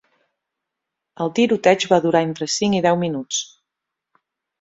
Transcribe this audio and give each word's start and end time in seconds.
El 1.25 1.29
tiroteig 1.39 1.85
va 1.91 1.99
durar 2.05 2.21
entre 2.29 2.47
cinc 2.53 2.79
i 2.79 2.81
deu 2.87 2.99
minuts. 3.03 3.43